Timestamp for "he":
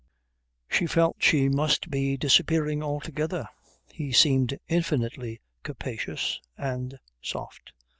3.93-4.11